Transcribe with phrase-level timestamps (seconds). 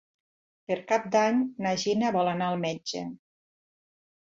[0.71, 3.07] Per Cap d'Any na Gina vol anar al metge.